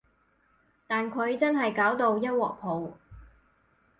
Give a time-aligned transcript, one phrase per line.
[0.87, 2.93] 但佢真係搞到一鑊泡